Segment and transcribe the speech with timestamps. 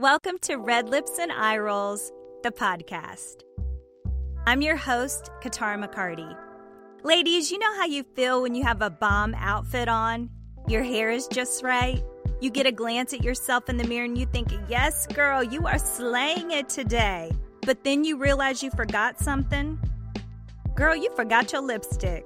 [0.00, 2.10] Welcome to Red Lips and Eye Rolls,
[2.42, 3.42] the podcast.
[4.46, 6.34] I'm your host, Katara McCarty.
[7.04, 10.30] Ladies, you know how you feel when you have a bomb outfit on?
[10.66, 12.02] Your hair is just right.
[12.40, 15.66] You get a glance at yourself in the mirror and you think, yes, girl, you
[15.66, 17.30] are slaying it today.
[17.66, 19.78] But then you realize you forgot something.
[20.74, 22.24] Girl, you forgot your lipstick.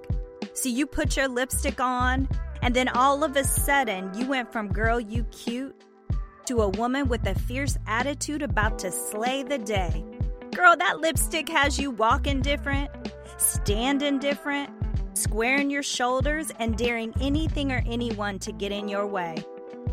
[0.52, 2.28] So you put your lipstick on,
[2.62, 5.74] and then all of a sudden, you went from girl, you cute,
[6.46, 10.04] to a woman with a fierce attitude about to slay the day.
[10.54, 12.90] Girl, that lipstick has you walking different,
[13.38, 14.70] standing different,
[15.14, 19.36] squaring your shoulders, and daring anything or anyone to get in your way.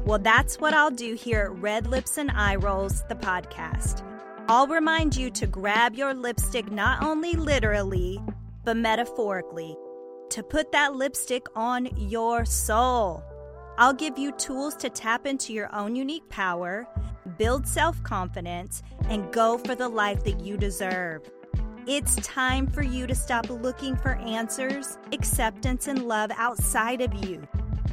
[0.05, 4.03] Well, that's what I'll do here at Red Lips and Eye Rolls, the podcast.
[4.47, 8.20] I'll remind you to grab your lipstick not only literally,
[8.63, 9.75] but metaphorically,
[10.31, 13.23] to put that lipstick on your soul.
[13.77, 16.88] I'll give you tools to tap into your own unique power,
[17.38, 21.30] build self confidence, and go for the life that you deserve.
[21.88, 27.47] It's time for you to stop looking for answers, acceptance, and love outside of you.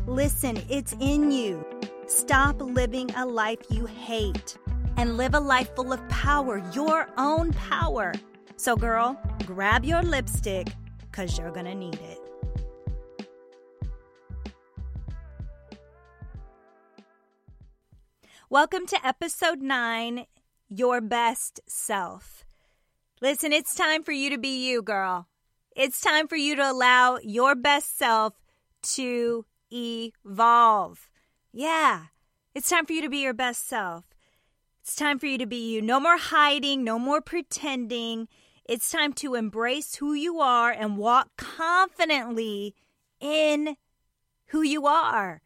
[0.07, 1.65] Listen, it's in you.
[2.07, 4.59] Stop living a life you hate
[4.99, 8.13] and live a life full of power, your own power.
[8.57, 10.69] So, girl, grab your lipstick
[11.01, 12.28] because you're going to need it.
[18.51, 20.25] Welcome to episode nine
[20.71, 22.47] Your Best Self.
[23.21, 25.29] Listen, it's time for you to be you, girl.
[25.77, 28.41] It's time for you to allow your best self
[28.95, 31.11] to evolve.
[31.53, 32.05] Yeah,
[32.55, 34.07] it's time for you to be your best self.
[34.81, 35.83] It's time for you to be you.
[35.83, 38.29] No more hiding, no more pretending.
[38.65, 42.75] It's time to embrace who you are and walk confidently
[43.21, 43.77] in
[44.47, 45.43] who you are.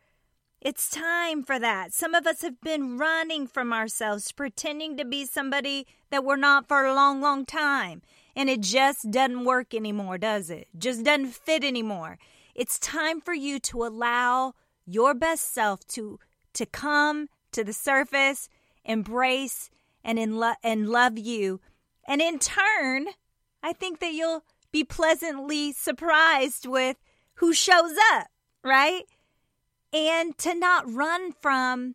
[0.65, 1.93] It's time for that.
[1.93, 6.69] Some of us have been running from ourselves, pretending to be somebody that we're not
[6.69, 8.01] for a long, long time.
[8.37, 10.69] And it just doesn't work anymore, does it?
[10.79, 12.17] Just doesn't fit anymore.
[12.55, 14.55] It's time for you to allow
[14.87, 16.21] your best self to
[16.53, 18.49] to come to the surface,
[18.85, 19.69] embrace
[20.05, 21.61] and in lo- and love you.
[22.07, 23.07] And in turn,
[23.65, 26.99] I think that you'll be pleasantly surprised with
[27.35, 28.29] who shows up,
[28.63, 29.03] right?
[29.93, 31.95] And to not run from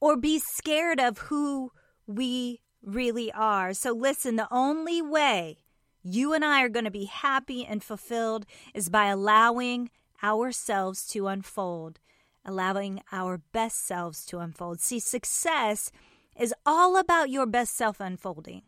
[0.00, 1.72] or be scared of who
[2.06, 3.72] we really are.
[3.72, 5.58] So, listen, the only way
[6.02, 9.90] you and I are going to be happy and fulfilled is by allowing
[10.22, 12.00] ourselves to unfold,
[12.44, 14.80] allowing our best selves to unfold.
[14.80, 15.90] See, success
[16.38, 18.62] is all about your best self unfolding.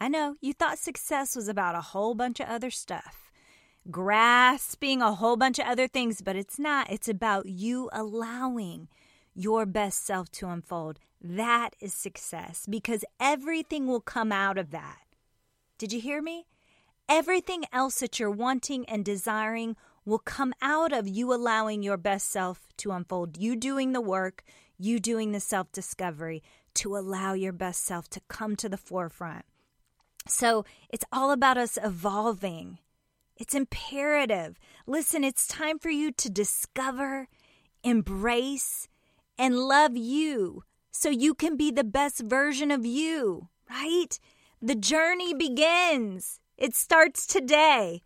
[0.00, 3.25] I know you thought success was about a whole bunch of other stuff
[3.90, 6.90] grasping a whole bunch of other things, but it's not.
[6.90, 8.88] It's about you allowing
[9.34, 10.98] your best self to unfold.
[11.20, 14.98] That is success because everything will come out of that.
[15.78, 16.46] Did you hear me?
[17.08, 22.30] Everything else that you're wanting and desiring will come out of you allowing your best
[22.30, 23.36] self to unfold.
[23.36, 24.42] You doing the work,
[24.78, 26.42] you doing the self discovery
[26.74, 29.44] to allow your best self to come to the forefront.
[30.28, 32.78] So it's all about us evolving
[33.36, 34.58] it's imperative.
[34.86, 37.28] Listen, it's time for you to discover,
[37.82, 38.88] embrace,
[39.38, 44.18] and love you so you can be the best version of you, right?
[44.62, 46.40] The journey begins.
[46.56, 48.02] It starts today.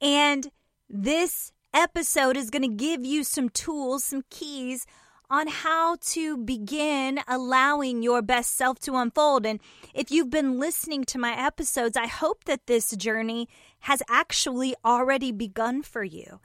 [0.00, 0.50] And
[0.88, 4.86] this episode is going to give you some tools, some keys
[5.30, 9.46] on how to begin allowing your best self to unfold.
[9.46, 9.58] And
[9.94, 13.48] if you've been listening to my episodes, I hope that this journey
[13.84, 16.40] has actually already begun for you.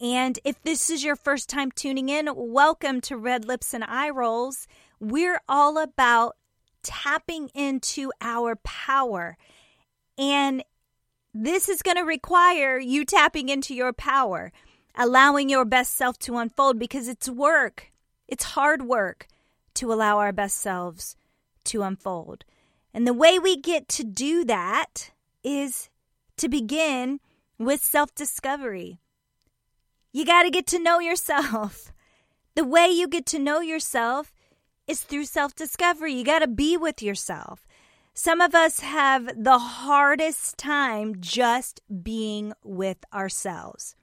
[0.00, 4.10] And if this is your first time tuning in, welcome to Red Lips and Eye
[4.10, 4.66] Rolls.
[4.98, 6.36] We're all about
[6.82, 9.36] tapping into our power.
[10.18, 10.64] And
[11.32, 14.50] this is going to require you tapping into your power,
[14.96, 17.92] allowing your best self to unfold because it's work.
[18.26, 19.28] It's hard work
[19.74, 21.14] to allow our best selves
[21.66, 22.44] to unfold.
[22.92, 25.12] And the way we get to do that
[25.44, 25.88] is
[26.40, 27.20] to begin
[27.58, 28.98] with self discovery.
[30.12, 31.92] You got to get to know yourself.
[32.56, 34.34] The way you get to know yourself
[34.88, 36.12] is through self discovery.
[36.14, 37.64] You got to be with yourself.
[38.12, 43.94] Some of us have the hardest time just being with ourselves.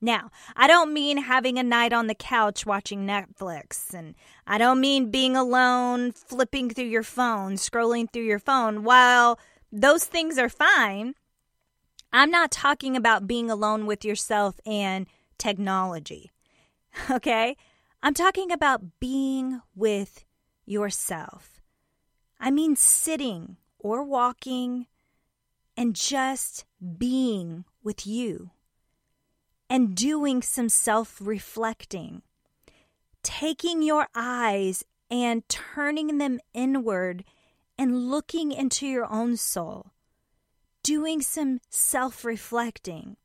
[0.00, 4.14] Now, I don't mean having a night on the couch watching Netflix, and
[4.46, 8.84] I don't mean being alone, flipping through your phone, scrolling through your phone.
[8.84, 9.38] While
[9.72, 11.14] those things are fine,
[12.12, 15.06] I'm not talking about being alone with yourself and
[15.38, 16.30] technology.
[17.08, 17.56] Okay?
[18.02, 20.24] I'm talking about being with
[20.64, 21.60] yourself.
[22.40, 24.86] I mean sitting or walking
[25.76, 26.64] and just
[26.98, 28.50] being with you
[29.68, 32.22] and doing some self reflecting.
[33.22, 37.24] Taking your eyes and turning them inward
[37.78, 39.92] and looking into your own soul.
[40.82, 43.16] Doing some self reflecting.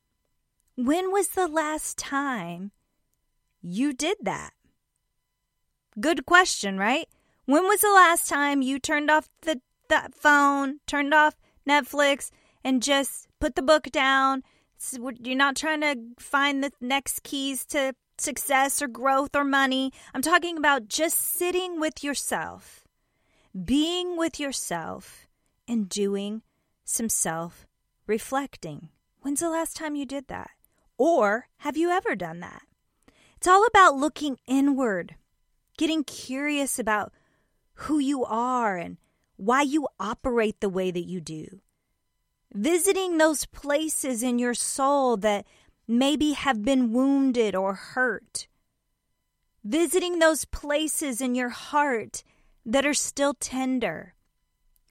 [0.76, 2.72] When was the last time
[3.62, 4.52] you did that?
[6.00, 7.08] Good question, right?
[7.46, 11.36] When was the last time you turned off the, the phone, turned off
[11.68, 12.32] Netflix,
[12.64, 14.44] and just put the book down?
[15.22, 19.94] You're not trying to find the next keys to success or growth or money.
[20.14, 22.84] I'm talking about just sitting with yourself,
[23.64, 25.28] being with yourself,
[25.68, 26.42] and doing
[26.86, 27.68] some self
[28.08, 28.90] reflecting.
[29.22, 30.52] When's the last time you did that?
[30.98, 32.62] Or have you ever done that?
[33.38, 35.16] It's all about looking inward,
[35.78, 37.12] getting curious about
[37.74, 38.98] who you are and
[39.36, 41.60] why you operate the way that you do.
[42.54, 45.46] Visiting those places in your soul that
[45.88, 48.48] maybe have been wounded or hurt.
[49.64, 52.24] Visiting those places in your heart
[52.66, 54.14] that are still tender.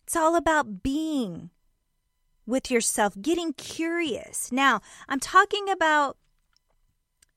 [0.03, 1.51] It's all about being
[2.47, 4.53] with yourself, getting curious.
[4.53, 6.17] Now, I'm talking about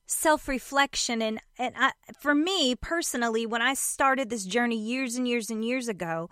[0.08, 1.22] self reflection.
[1.22, 5.64] And, and I, for me personally, when I started this journey years and years and
[5.64, 6.30] years ago,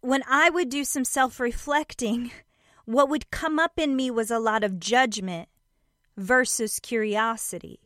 [0.00, 2.30] when I would do some self reflecting,
[2.84, 5.48] what would come up in me was a lot of judgment
[6.16, 7.80] versus curiosity.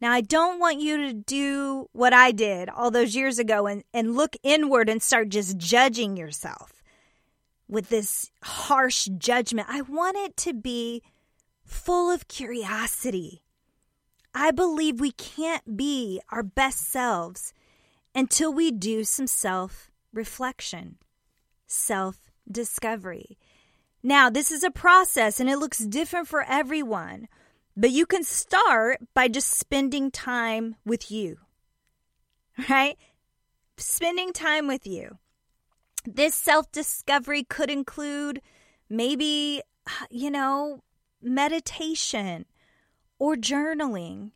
[0.00, 3.84] Now, I don't want you to do what I did all those years ago and,
[3.94, 6.73] and look inward and start just judging yourself
[7.68, 9.68] with this harsh judgment.
[9.70, 11.02] I want it to be
[11.64, 13.44] full of curiosity
[14.34, 17.54] I believe we can't be our best selves
[18.14, 20.98] until we do some self reflection,
[21.66, 22.18] self
[22.50, 23.38] discovery.
[24.02, 27.28] Now, this is a process and it looks different for everyone,
[27.76, 31.38] but you can start by just spending time with you,
[32.68, 32.98] right?
[33.76, 35.18] Spending time with you.
[36.04, 38.40] This self discovery could include
[38.88, 39.62] maybe,
[40.10, 40.82] you know,
[41.22, 42.46] meditation
[43.18, 44.32] or journaling.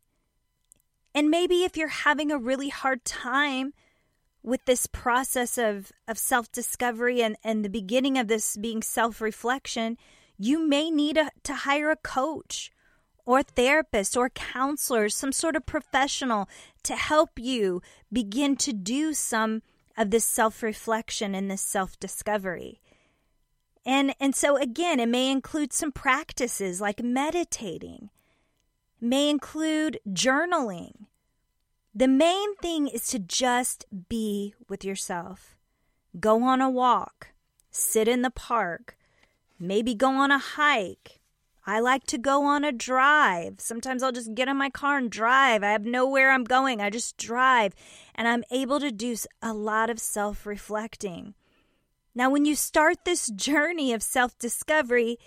[1.15, 3.75] And maybe if you're having a really hard time
[4.43, 9.21] with this process of, of self discovery and, and the beginning of this being self
[9.21, 9.99] reflection,
[10.39, 12.71] you may need a, to hire a coach
[13.27, 16.49] or therapist or counselor, some sort of professional
[16.83, 19.61] to help you begin to do some
[19.99, 22.81] of this self reflection and this self discovery.
[23.85, 28.11] And, and so, again, it may include some practices like meditating
[29.01, 31.07] may include journaling.
[31.95, 35.57] The main thing is to just be with yourself.
[36.19, 37.29] Go on a walk,
[37.71, 38.97] sit in the park,
[39.59, 41.18] maybe go on a hike.
[41.69, 43.57] I like to go on a drive.
[43.61, 45.63] Sometimes I'll just get in my car and drive.
[45.63, 46.81] I have nowhere I'm going.
[46.81, 47.75] I just drive.
[48.15, 51.35] And I'm able to do a lot of self reflecting.
[52.15, 55.19] Now, when you start this journey of self discovery,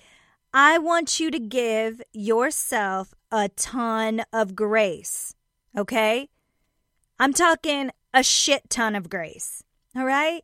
[0.51, 5.35] I want you to give yourself a ton of grace.
[5.77, 6.27] Okay?
[7.19, 9.63] I'm talking a shit ton of grace.
[9.95, 10.43] All right?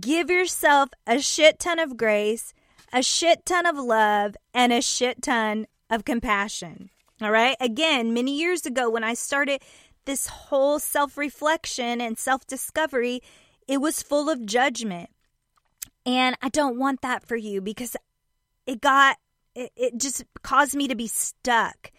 [0.00, 2.54] Give yourself a shit ton of grace,
[2.96, 6.88] a shit ton of love, and a shit ton of compassion.
[7.20, 7.54] All right?
[7.60, 9.60] Again, many years ago when I started
[10.06, 13.20] this whole self reflection and self discovery,
[13.68, 15.10] it was full of judgment.
[16.06, 17.98] And I don't want that for you because
[18.66, 19.18] it got,
[19.54, 21.92] it, it just caused me to be stuck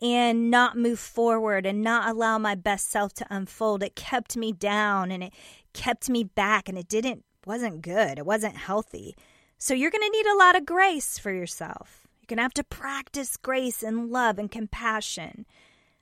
[0.00, 3.84] and not move forward and not allow my best self to unfold.
[3.84, 5.34] It kept me down and it
[5.72, 8.18] kept me back and it didn't wasn't good.
[8.18, 9.14] It wasn't healthy.
[9.62, 12.08] So you're going to need a lot of grace for yourself.
[12.18, 15.46] You're going to have to practice grace and love and compassion.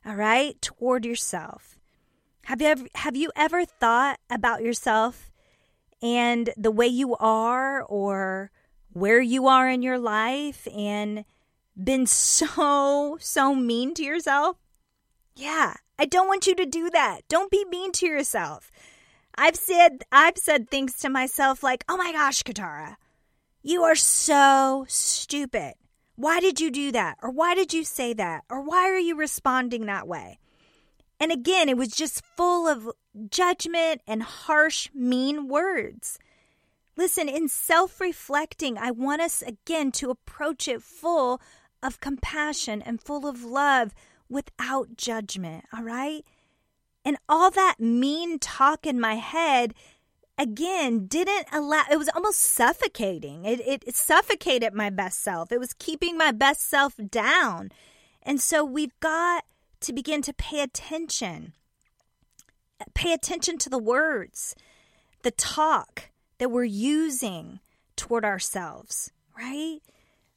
[0.07, 0.59] All right?
[0.63, 1.79] Toward yourself.
[2.45, 5.31] Have you ever have you ever thought about yourself
[6.01, 8.51] and the way you are or
[8.95, 11.27] where you are in your life and
[11.77, 14.57] been so, so mean to yourself?
[15.37, 17.29] Yeah, I don't want you to do that.
[17.29, 18.71] Don't be mean to yourself.
[19.35, 22.97] I've said I've said things to myself like, "Oh my gosh, Katara,
[23.63, 25.75] you are so stupid.
[26.17, 27.19] Why did you do that?
[27.23, 28.45] Or why did you say that?
[28.51, 30.39] Or why are you responding that way?"
[31.19, 32.91] And again, it was just full of
[33.29, 36.19] judgment and harsh, mean words.
[36.97, 41.41] Listen, in self reflecting, I want us again to approach it full
[41.83, 43.95] of compassion and full of love
[44.29, 46.25] without judgment, all right?
[47.05, 49.75] And all that mean talk in my head,
[50.41, 53.45] again didn't allow it was almost suffocating.
[53.45, 55.53] It, it, it suffocated my best self.
[55.53, 57.71] It was keeping my best self down.
[58.23, 59.45] And so we've got
[59.81, 61.53] to begin to pay attention
[62.95, 64.55] pay attention to the words
[65.23, 67.61] the talk that we're using
[67.97, 69.81] toward ourselves right?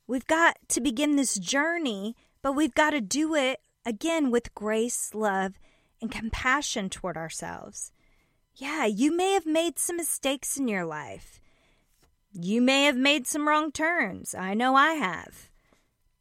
[0.07, 5.13] We've got to begin this journey but we've got to do it again with grace
[5.13, 5.53] love
[6.01, 7.91] and compassion toward ourselves
[8.55, 11.39] yeah, you may have made some mistakes in your life.
[12.31, 14.33] You may have made some wrong turns.
[14.33, 15.49] I know I have.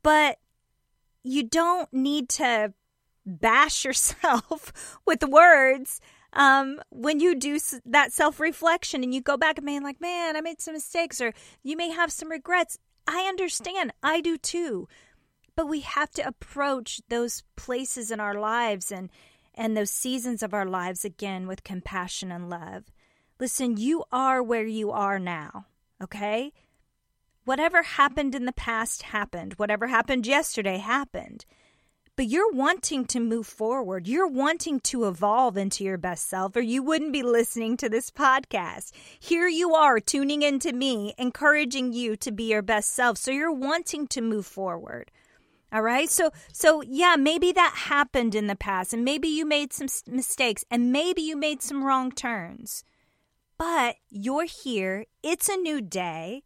[0.02, 0.38] But
[1.22, 2.72] you don't need to
[3.24, 6.00] bash yourself with words
[6.32, 10.36] um, when you do that self reflection and you go back and be like, man,
[10.36, 12.78] I made some mistakes, or you may have some regrets.
[13.06, 13.92] I understand.
[14.02, 14.88] I do too.
[15.54, 19.10] But we have to approach those places in our lives and
[19.54, 22.84] and those seasons of our lives again with compassion and love.
[23.38, 25.66] Listen, you are where you are now,
[26.02, 26.52] okay?
[27.44, 29.54] Whatever happened in the past happened.
[29.54, 31.44] Whatever happened yesterday happened.
[32.14, 34.06] But you're wanting to move forward.
[34.06, 38.10] You're wanting to evolve into your best self, or you wouldn't be listening to this
[38.10, 38.92] podcast.
[39.18, 43.16] Here you are tuning into me, encouraging you to be your best self.
[43.16, 45.10] So you're wanting to move forward.
[45.72, 46.10] All right.
[46.10, 50.66] So, so yeah, maybe that happened in the past and maybe you made some mistakes
[50.70, 52.84] and maybe you made some wrong turns.
[53.56, 55.06] But you're here.
[55.22, 56.42] It's a new day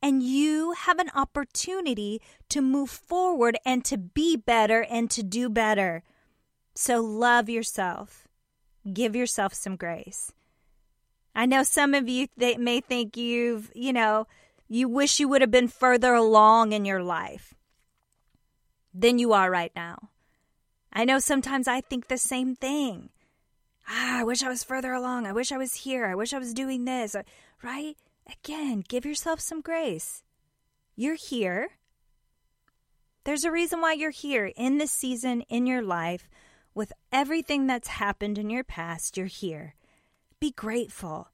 [0.00, 5.50] and you have an opportunity to move forward and to be better and to do
[5.50, 6.02] better.
[6.74, 8.26] So love yourself.
[8.90, 10.32] Give yourself some grace.
[11.34, 14.26] I know some of you they may think you've, you know,
[14.68, 17.54] you wish you would have been further along in your life
[18.94, 20.10] than you are right now.
[20.92, 23.10] I know sometimes I think the same thing.
[23.88, 25.26] Ah, I wish I was further along.
[25.26, 26.06] I wish I was here.
[26.06, 27.14] I wish I was doing this.
[27.14, 27.24] Uh,
[27.62, 27.96] right?
[28.30, 30.22] Again, give yourself some grace.
[30.96, 31.70] You're here.
[33.24, 36.28] There's a reason why you're here in this season in your life
[36.74, 39.16] with everything that's happened in your past.
[39.16, 39.74] You're here.
[40.40, 41.28] Be grateful.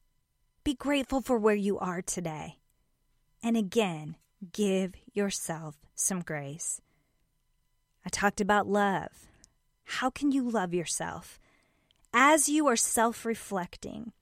[0.64, 2.58] Be grateful for where you are today.
[3.42, 4.16] And again,
[4.52, 6.80] give yourself some grace.
[8.04, 9.28] I talked about love.
[9.85, 11.38] How can you love yourself?
[12.12, 14.12] As you are self reflecting,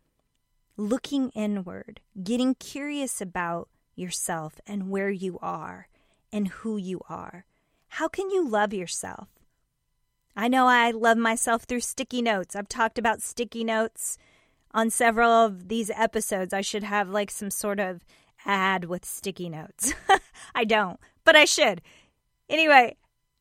[0.77, 5.89] looking inward, getting curious about yourself and where you are
[6.33, 7.45] and who you are,
[7.89, 9.29] how can you love yourself?
[10.37, 12.55] I know I love myself through sticky notes.
[12.55, 14.19] I've talked about sticky notes
[14.73, 16.53] on several of these episodes.
[16.53, 18.05] I should have like some sort of
[18.45, 19.95] ad with sticky notes.
[20.55, 21.83] I don't, but I should.
[22.49, 22.97] Anyway,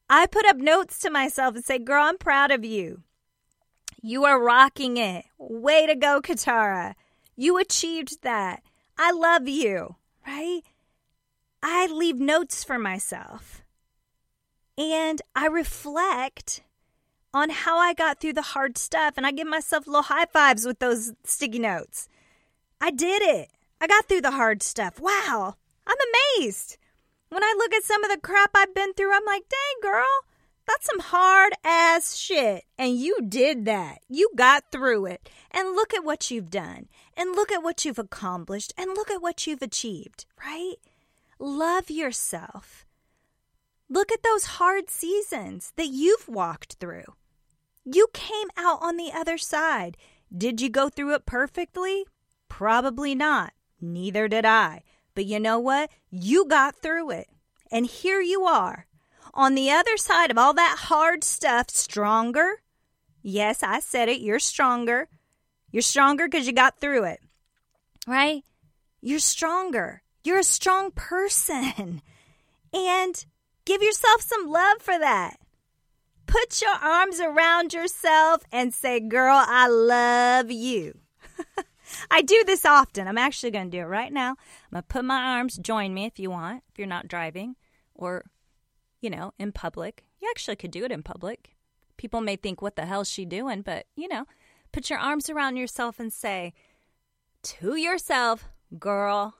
[0.09, 3.03] I put up notes to myself and say, Girl, I'm proud of you.
[4.01, 5.25] You are rocking it.
[5.37, 6.93] Way to go, Katara.
[7.35, 8.63] You achieved that.
[8.97, 9.95] I love you,
[10.25, 10.61] right?
[11.61, 13.63] I leave notes for myself.
[14.77, 16.61] And I reflect
[17.33, 19.15] on how I got through the hard stuff.
[19.17, 22.07] And I give myself little high fives with those sticky notes.
[22.79, 23.49] I did it.
[23.81, 24.99] I got through the hard stuff.
[24.99, 25.55] Wow.
[25.85, 25.97] I'm
[26.39, 26.77] amazed.
[27.29, 30.05] When I look at some of the crap I've been through, I'm like, dang, girl,
[30.67, 32.63] that's some hard ass shit.
[32.77, 33.99] And you did that.
[34.07, 35.29] You got through it.
[35.51, 36.87] And look at what you've done.
[37.15, 38.73] And look at what you've accomplished.
[38.77, 40.75] And look at what you've achieved, right?
[41.39, 42.85] Love yourself.
[43.89, 47.15] Look at those hard seasons that you've walked through.
[47.85, 49.95] You came out on the other side.
[50.35, 52.05] Did you go through it perfectly?
[52.49, 53.53] Probably not.
[53.79, 54.83] Neither did I.
[55.17, 55.89] But you know what?
[56.11, 57.27] You got through it.
[57.71, 58.85] And here you are
[59.33, 62.61] on the other side of all that hard stuff, stronger.
[63.23, 64.21] Yes, I said it.
[64.21, 65.07] You're stronger.
[65.71, 67.19] You're stronger because you got through it,
[68.05, 68.43] right?
[69.01, 70.03] You're stronger.
[70.23, 72.03] You're a strong person.
[72.71, 73.25] And
[73.65, 75.37] give yourself some love for that.
[76.27, 80.99] Put your arms around yourself and say, Girl, I love you.
[82.09, 83.07] I do this often.
[83.07, 84.31] I'm actually going to do it right now.
[84.31, 87.55] I'm going to put my arms, join me if you want, if you're not driving
[87.95, 88.25] or,
[89.01, 90.05] you know, in public.
[90.21, 91.55] You actually could do it in public.
[91.97, 93.61] People may think, what the hell's she doing?
[93.61, 94.25] But, you know,
[94.71, 96.53] put your arms around yourself and say
[97.43, 99.35] to yourself, girl,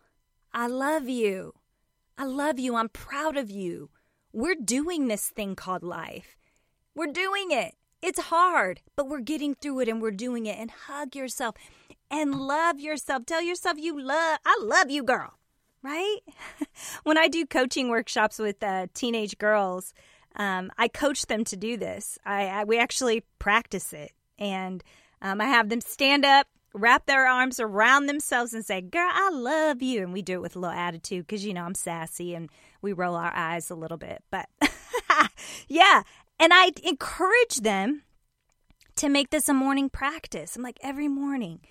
[0.53, 1.53] I love you.
[2.17, 2.75] I love you.
[2.75, 3.89] I'm proud of you.
[4.33, 6.37] We're doing this thing called life.
[6.95, 7.75] We're doing it.
[8.01, 10.57] It's hard, but we're getting through it and we're doing it.
[10.57, 11.55] And hug yourself
[12.09, 13.25] and love yourself.
[13.25, 15.33] Tell yourself you love, I love you, girl,
[15.81, 16.19] right?
[17.03, 19.93] when I do coaching workshops with uh, teenage girls,
[20.35, 22.17] um, I coach them to do this.
[22.25, 24.83] I, I, we actually practice it, and
[25.21, 29.29] um, I have them stand up wrap their arms around themselves and say, Girl, I
[29.31, 30.03] love you.
[30.03, 32.49] And we do it with a little attitude because, you know, I'm sassy and
[32.81, 34.23] we roll our eyes a little bit.
[34.31, 34.47] But
[35.67, 36.03] yeah.
[36.39, 38.03] And I encourage them
[38.95, 40.55] to make this a morning practice.
[40.55, 41.61] I'm like, every morning.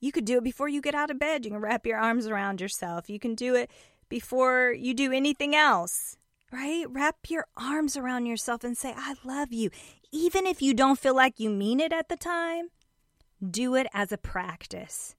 [0.00, 1.44] You could do it before you get out of bed.
[1.44, 3.10] You can wrap your arms around yourself.
[3.10, 3.70] You can do it
[4.08, 6.16] before you do anything else,
[6.50, 6.86] right?
[6.88, 9.70] Wrap your arms around yourself and say, I love you.
[10.10, 12.68] Even if you don't feel like you mean it at the time,
[13.48, 15.14] do it as a practice.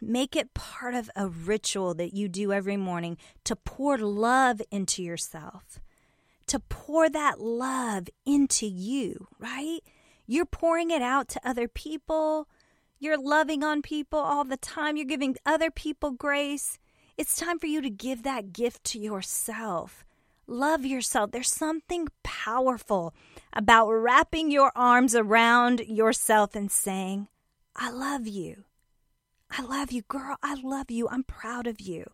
[0.00, 5.02] Make it part of a ritual that you do every morning to pour love into
[5.02, 5.80] yourself,
[6.46, 9.80] to pour that love into you, right?
[10.26, 12.48] You're pouring it out to other people.
[13.04, 14.96] You're loving on people all the time.
[14.96, 16.78] You're giving other people grace.
[17.18, 20.06] It's time for you to give that gift to yourself.
[20.46, 21.30] Love yourself.
[21.30, 23.12] There's something powerful
[23.52, 27.28] about wrapping your arms around yourself and saying,
[27.76, 28.64] I love you.
[29.50, 30.38] I love you, girl.
[30.42, 31.06] I love you.
[31.06, 32.06] I'm proud of you.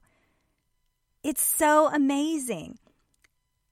[1.22, 2.80] It's so amazing.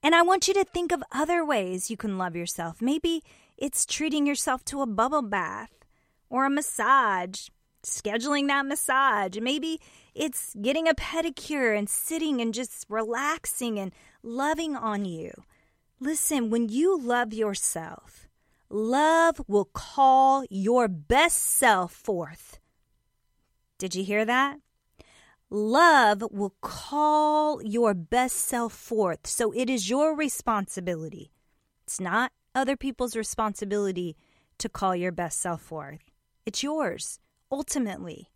[0.01, 2.81] And I want you to think of other ways you can love yourself.
[2.81, 3.23] Maybe
[3.57, 5.78] it's treating yourself to a bubble bath
[6.29, 7.47] or a massage,
[7.83, 9.37] scheduling that massage.
[9.39, 9.79] Maybe
[10.13, 13.91] it's getting a pedicure and sitting and just relaxing and
[14.23, 15.31] loving on you.
[15.99, 18.29] Listen, when you love yourself,
[18.71, 22.59] Love will call your best self forth.
[23.79, 24.59] Did you hear that?
[25.49, 29.25] Love will call your best self forth.
[29.25, 31.31] So it is your responsibility.
[31.85, 34.15] It's not other people's responsibility
[34.59, 36.11] to call your best self forth.
[36.45, 37.19] It's yours,
[37.51, 38.29] ultimately.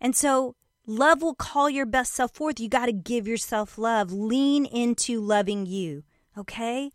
[0.00, 0.54] And so
[0.86, 2.58] love will call your best self forth.
[2.58, 4.12] You got to give yourself love.
[4.12, 6.04] Lean into loving you,
[6.36, 6.90] okay?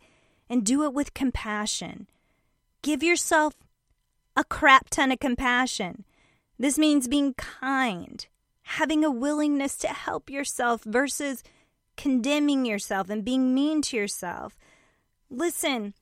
[0.50, 2.08] And do it with compassion.
[2.82, 3.54] Give yourself
[4.36, 6.06] a crap ton of compassion.
[6.58, 8.26] This means being kind,
[8.64, 11.44] having a willingness to help yourself versus
[11.98, 14.58] condemning yourself and being mean to yourself.
[15.30, 15.94] Listen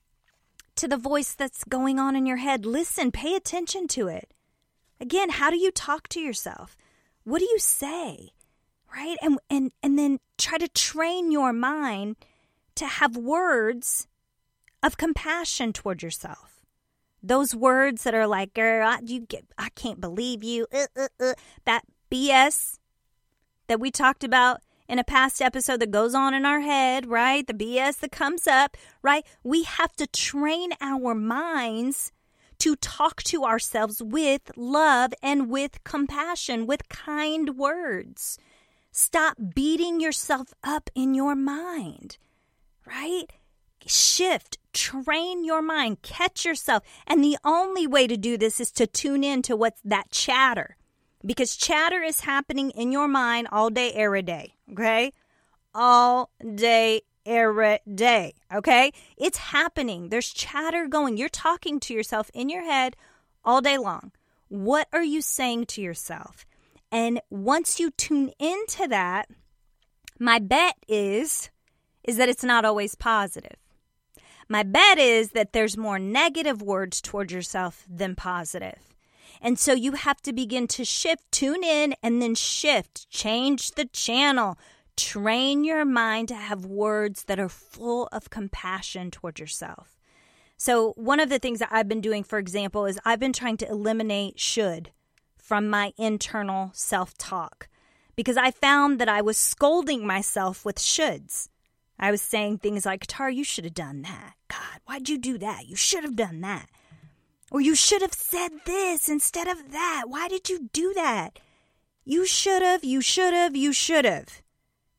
[0.76, 2.66] to the voice that's going on in your head.
[2.66, 4.34] Listen, pay attention to it.
[5.00, 6.78] Again, how do you talk to yourself?
[7.24, 8.30] What do you say?
[8.96, 9.18] Right?
[9.22, 12.16] And and and then try to train your mind
[12.76, 14.08] to have words
[14.82, 16.54] of compassion toward yourself
[17.24, 21.08] those words that are like, girl, I, you get, I can't believe you, uh, uh,
[21.20, 21.34] uh,
[21.64, 22.80] that BS
[23.68, 27.46] that we talked about in a past episode that goes on in our head, right?
[27.46, 29.26] The BS that comes up, right?
[29.44, 32.12] We have to train our minds
[32.60, 38.38] to talk to ourselves with love and with compassion, with kind words.
[38.92, 42.18] Stop beating yourself up in your mind,
[42.86, 43.26] right?
[43.86, 46.84] Shift train your mind, catch yourself.
[47.08, 50.76] And the only way to do this is to tune in to what's that chatter.
[51.26, 54.54] Because chatter is happening in your mind all day, every day.
[54.72, 55.14] Okay?
[55.74, 58.34] All day, every day.
[58.54, 58.92] Okay?
[59.18, 60.10] It's happening.
[60.10, 61.18] There's chatter going.
[61.18, 62.96] You're talking to yourself in your head
[63.46, 64.12] all day long.
[64.50, 66.46] What are you saying to yourself?
[66.92, 69.28] And once you tune into that,
[70.20, 71.50] my bet is
[72.04, 73.56] is that it's not always positive.
[74.50, 78.93] My bet is that there's more negative words towards yourself than positive.
[79.44, 83.86] And so you have to begin to shift, tune in, and then shift, change the
[83.86, 84.58] channel.
[84.96, 89.98] Train your mind to have words that are full of compassion toward yourself.
[90.56, 93.58] So, one of the things that I've been doing, for example, is I've been trying
[93.58, 94.92] to eliminate should
[95.36, 97.68] from my internal self talk
[98.16, 101.50] because I found that I was scolding myself with shoulds.
[102.00, 104.36] I was saying things like, Tar, you should have done that.
[104.48, 105.68] God, why'd you do that?
[105.68, 106.70] You should have done that.
[107.54, 110.06] Or you should have said this instead of that.
[110.08, 111.38] Why did you do that?
[112.04, 114.42] You should have, you should have, you should have.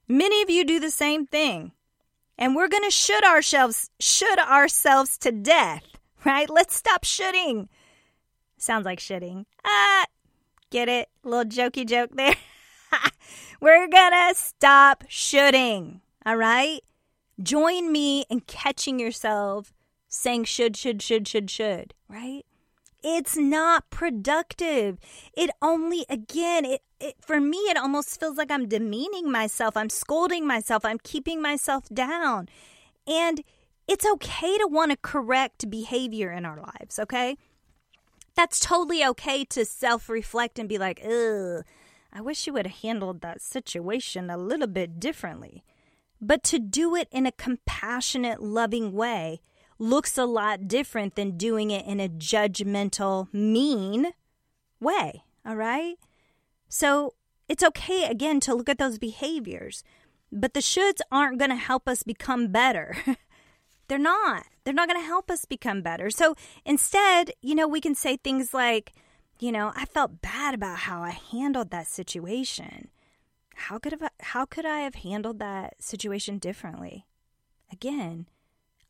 [0.06, 1.72] Many of you do the same thing.
[2.38, 5.82] And we're going to should ourselves, should ourselves to death,
[6.24, 6.48] right?
[6.48, 7.68] Let's stop shooting.
[8.56, 9.46] Sounds like shitting.
[9.64, 10.06] Ah,
[10.70, 11.08] get it?
[11.24, 12.36] Little jokey joke there.
[13.60, 16.80] we're going to stop shooting, all right?
[17.42, 19.72] Join me in catching yourself
[20.14, 22.44] saying should, should, should, should, should, right?
[23.02, 24.98] It's not productive.
[25.36, 29.76] It only, again, it, it, for me, it almost feels like I'm demeaning myself.
[29.76, 30.84] I'm scolding myself.
[30.84, 32.48] I'm keeping myself down.
[33.06, 33.42] And
[33.86, 37.36] it's okay to want to correct behavior in our lives, okay?
[38.34, 41.64] That's totally okay to self reflect and be like, ugh,
[42.10, 45.62] I wish you would have handled that situation a little bit differently.
[46.20, 49.40] But to do it in a compassionate, loving way
[49.78, 54.12] looks a lot different than doing it in a judgmental, mean
[54.80, 55.24] way.
[55.44, 55.96] All right.
[56.68, 57.14] So
[57.48, 59.84] it's okay, again, to look at those behaviors,
[60.32, 62.96] but the shoulds aren't going to help us become better.
[63.88, 64.46] They're not.
[64.64, 66.10] They're not going to help us become better.
[66.10, 66.34] So
[66.64, 68.92] instead, you know, we can say things like,
[69.38, 72.88] you know, I felt bad about how I handled that situation.
[73.54, 77.06] How could have how could I have handled that situation differently?
[77.70, 78.26] Again,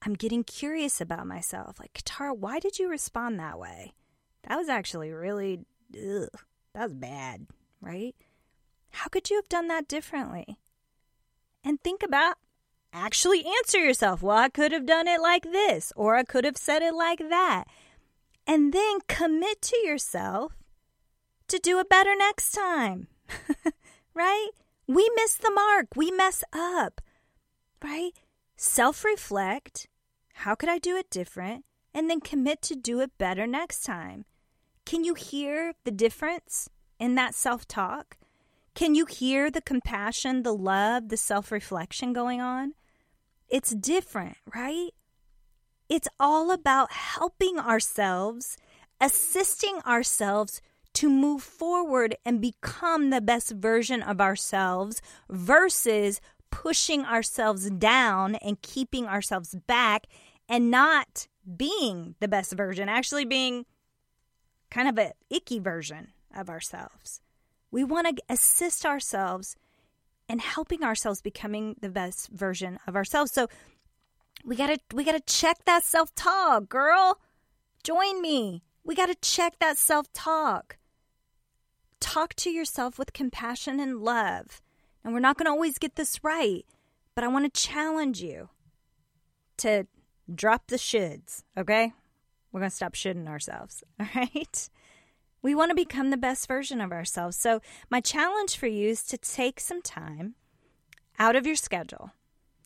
[0.05, 1.81] I'm getting curious about myself.
[1.81, 3.95] Like, Katara, why did you respond that way?
[4.49, 5.61] That was actually really
[5.95, 6.29] ugh,
[6.75, 7.47] that was bad,
[7.81, 8.15] right?
[8.91, 10.59] How could you have done that differently?
[11.65, 12.37] And think about
[12.93, 14.23] actually answer yourself.
[14.23, 17.19] Well, I could have done it like this, or I could have said it like
[17.31, 17.65] that.
[18.47, 20.53] And then commit to yourself
[21.49, 23.09] to do it better next time.
[24.15, 24.51] right?
[24.87, 25.97] We miss the mark.
[25.97, 27.01] We mess up.
[27.83, 28.13] Right?
[28.57, 29.89] Self reflect.
[30.35, 31.65] How could I do it different?
[31.95, 34.25] And then commit to do it better next time.
[34.85, 36.69] Can you hear the difference
[36.99, 38.19] in that self talk?
[38.75, 42.75] Can you hear the compassion, the love, the self reflection going on?
[43.49, 44.91] It's different, right?
[45.89, 48.57] It's all about helping ourselves,
[49.01, 50.61] assisting ourselves
[50.95, 56.21] to move forward and become the best version of ourselves versus
[56.51, 60.07] pushing ourselves down and keeping ourselves back
[60.49, 63.67] and not being the best version, actually being
[64.71, 67.21] kind of an icky version of ourselves.
[67.71, 69.57] We want to assist ourselves
[70.29, 73.33] and helping ourselves becoming the best version of ourselves.
[73.33, 73.49] So
[74.45, 77.21] we got to we got to check that self-talk, girl.
[77.83, 78.63] Join me.
[78.85, 80.79] We got to check that self-talk.
[82.01, 84.61] Talk to yourself with compassion and love.
[85.03, 86.65] And we're not to always get this right,
[87.15, 88.49] but I want to challenge you
[89.59, 89.87] to
[90.33, 91.93] drop the shoulds, okay?
[92.53, 94.71] We're going to stop shoulding ourselves, all right?
[95.43, 97.37] We want to become the best version of ourselves.
[97.37, 97.61] So,
[97.91, 100.37] my challenge for you is to take some time
[101.19, 102.13] out of your schedule.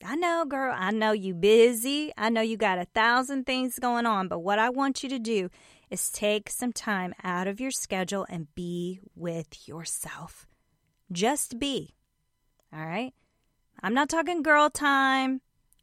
[0.04, 2.12] I know, girl, I know you busy.
[2.16, 5.18] I know you got a thousand things going on, but what I want you to
[5.18, 5.50] do
[5.90, 10.46] is take some time out of your schedule and be with yourself.
[11.10, 11.94] Just be.
[12.72, 13.12] All right?
[13.82, 15.40] I'm not talking girl time.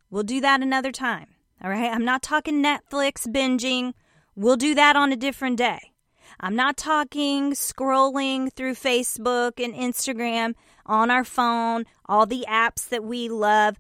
[0.10, 1.35] We'll do that another time.
[1.64, 1.92] All right?
[1.92, 3.94] I'm not talking Netflix binging.
[4.36, 5.94] We'll do that on a different day.
[6.40, 13.04] I'm not talking scrolling through Facebook and Instagram on our phone, all the apps that
[13.04, 13.78] we love.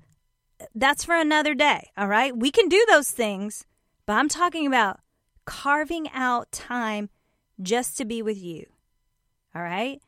[0.73, 2.35] That's for another day, all right?
[2.35, 3.65] We can do those things,
[4.05, 5.01] but I'm talking about
[5.45, 7.09] carving out time
[7.61, 8.65] just to be with you,
[9.53, 10.01] all right?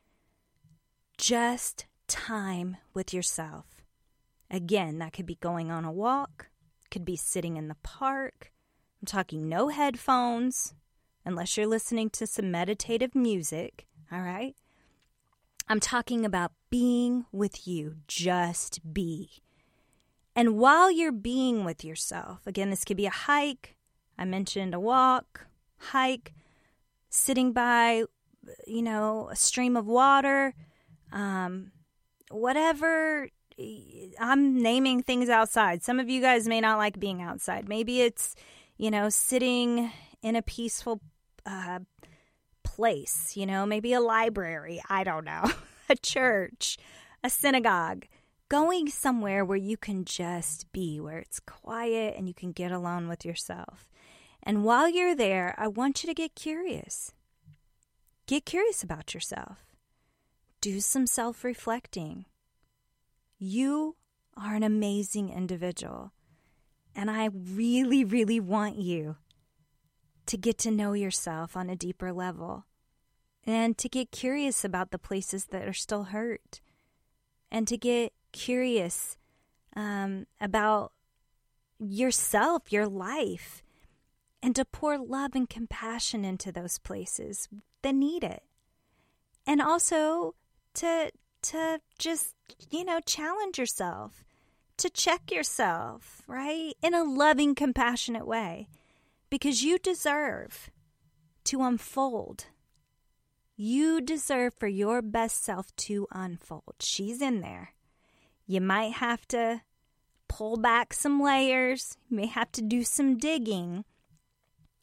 [1.18, 3.82] Just time with yourself.
[4.50, 6.48] Again, that could be going on a walk,
[6.90, 8.52] could be sitting in the park.
[9.00, 10.74] I'm talking no headphones,
[11.24, 14.56] unless you're listening to some meditative music, all right?
[15.68, 19.42] I'm talking about being with you, just be.
[20.34, 23.76] And while you're being with yourself, again, this could be a hike.
[24.16, 25.46] I mentioned a walk,
[25.78, 26.32] hike,
[27.10, 28.04] sitting by,
[28.66, 30.54] you know, a stream of water,
[31.12, 31.72] um,
[32.30, 33.28] whatever.
[34.20, 35.82] I'm naming things outside.
[35.82, 37.68] Some of you guys may not like being outside.
[37.68, 38.34] Maybe it's,
[38.76, 39.90] you know, sitting
[40.22, 41.00] in a peaceful
[41.44, 41.80] uh,
[42.62, 45.44] place, you know, maybe a library, I don't know,
[45.88, 46.78] a church,
[47.24, 48.06] a synagogue,
[48.48, 53.08] going somewhere where you can just be, where it's quiet and you can get alone
[53.08, 53.88] with yourself.
[54.42, 57.12] And while you're there, I want you to get curious.
[58.26, 59.58] Get curious about yourself.
[60.60, 62.26] Do some self reflecting.
[63.38, 63.96] You
[64.36, 66.12] are an amazing individual.
[66.94, 69.16] And I really, really want you
[70.26, 72.64] to get to know yourself on a deeper level
[73.46, 76.60] and to get curious about the places that are still hurt
[77.50, 79.16] and to get curious
[79.74, 80.92] um, about
[81.78, 83.62] yourself, your life,
[84.42, 87.48] and to pour love and compassion into those places
[87.82, 88.42] that need it.
[89.46, 90.34] And also
[90.74, 91.10] to
[91.48, 92.34] to just,
[92.70, 94.24] you know, challenge yourself,
[94.76, 96.74] to check yourself, right?
[96.82, 98.68] In a loving, compassionate way
[99.30, 100.70] because you deserve
[101.44, 102.46] to unfold.
[103.56, 106.74] You deserve for your best self to unfold.
[106.80, 107.70] She's in there.
[108.46, 109.62] You might have to
[110.28, 113.84] pull back some layers, you may have to do some digging,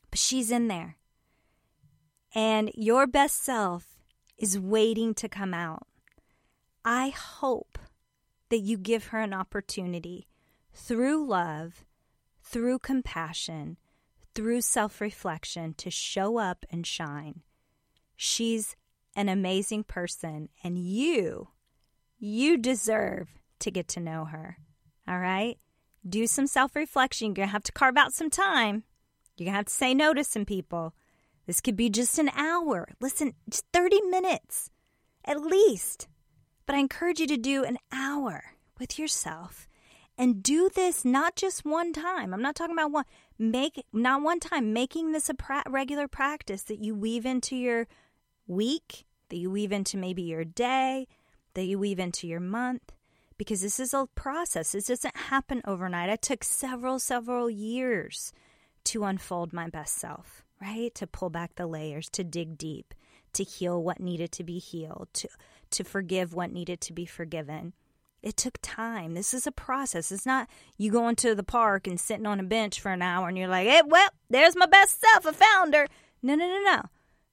[0.09, 0.97] but she's in there.
[2.33, 3.85] And your best self
[4.37, 5.87] is waiting to come out.
[6.87, 7.79] I hope
[8.49, 10.27] that you give her an opportunity
[10.71, 11.83] through love,
[12.43, 13.77] through compassion,
[14.35, 17.41] through self reflection to show up and shine.
[18.15, 18.75] She's
[19.15, 21.47] an amazing person, and you,
[22.19, 24.57] you deserve to get to know her.
[25.07, 25.57] All right?
[26.07, 27.29] Do some self reflection.
[27.29, 28.83] You're going to have to carve out some time.
[29.35, 30.93] You're going to have to say no to some people.
[31.47, 32.89] This could be just an hour.
[33.01, 34.69] Listen, just 30 minutes
[35.25, 36.07] at least.
[36.65, 39.67] But I encourage you to do an hour with yourself
[40.17, 42.33] and do this not just one time.
[42.33, 43.05] I'm not talking about one
[43.37, 47.87] make not one time making this a pra- regular practice that you weave into your
[48.47, 51.07] week, that you weave into maybe your day,
[51.53, 52.93] that you weave into your month
[53.37, 54.71] because this is a process.
[54.71, 56.09] This doesn't happen overnight.
[56.09, 58.31] I took several several years
[58.85, 60.93] to unfold my best self, right?
[60.95, 62.93] To pull back the layers, to dig deep,
[63.33, 65.27] to heal what needed to be healed, to
[65.71, 67.73] to forgive what needed to be forgiven.
[68.21, 69.13] It took time.
[69.13, 70.11] This is a process.
[70.11, 73.27] It's not you going to the park and sitting on a bench for an hour
[73.27, 75.27] and you're like, hey, well, there's my best self.
[75.27, 75.87] I found her.
[76.23, 76.81] No, no, no, no.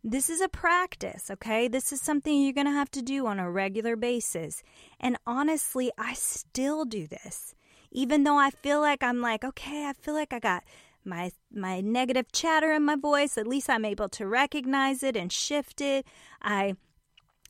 [0.05, 1.69] This is a practice, okay?
[1.69, 4.63] This is something you're going to have to do on a regular basis.
[5.01, 7.55] And honestly, I still do this.
[7.91, 10.65] Even though I feel like I'm like, okay, I feel like I got
[11.05, 15.33] my my negative chatter in my voice, at least I'm able to recognize it and
[15.33, 16.07] shift it.
[16.41, 16.77] I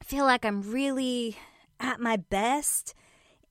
[0.02, 1.36] feel like I'm really
[1.80, 2.94] at my best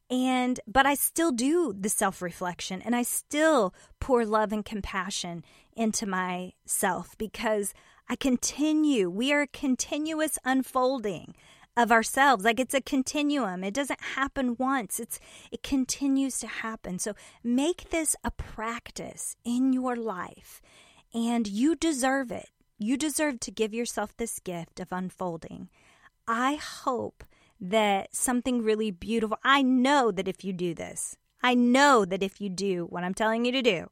[0.09, 5.43] and but I still do the self-reflection and I still pour love and compassion
[5.75, 7.73] into myself because
[8.09, 11.35] I continue we are a continuous unfolding
[11.77, 15.19] of ourselves like it's a continuum it doesn't happen once it's
[15.51, 16.99] it continues to happen.
[16.99, 20.61] So make this a practice in your life
[21.13, 22.49] and you deserve it.
[22.77, 25.69] You deserve to give yourself this gift of unfolding
[26.31, 27.25] I hope
[27.59, 32.39] that something really beautiful, I know that if you do this, I know that if
[32.39, 33.89] you do what I'm telling you to do,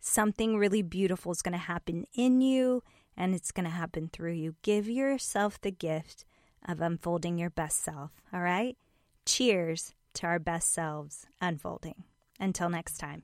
[0.00, 2.82] something really beautiful is going to happen in you
[3.16, 4.56] and it's going to happen through you.
[4.62, 6.24] Give yourself the gift
[6.66, 8.76] of unfolding your best self, all right?
[9.24, 12.02] Cheers to our best selves unfolding.
[12.40, 13.22] Until next time.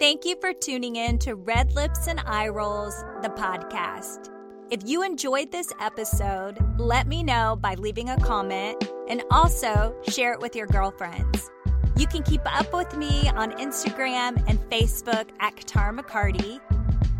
[0.00, 4.39] Thank you for tuning in to Red Lips and Eye Rolls, the podcast.
[4.70, 10.32] If you enjoyed this episode, let me know by leaving a comment and also share
[10.32, 11.50] it with your girlfriends.
[11.96, 16.60] You can keep up with me on Instagram and Facebook at Katara McCarty.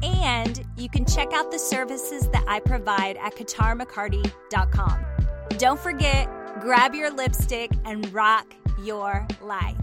[0.00, 5.04] And you can check out the services that I provide at KataraMcCarty.com.
[5.58, 6.28] Don't forget,
[6.60, 8.46] grab your lipstick and rock
[8.84, 9.76] your life.